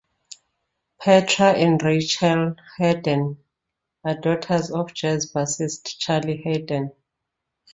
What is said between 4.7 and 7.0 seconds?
of jazz bassist Charlie Haden.